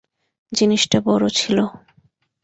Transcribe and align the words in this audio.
জিনিসটা 0.51 0.97
বড় 1.01 1.25
ছিল। 1.29 1.57